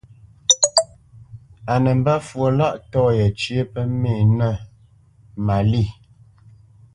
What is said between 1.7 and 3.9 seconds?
A nə́ mbə́ fwo lâʼtɔ̂ yécyə pə́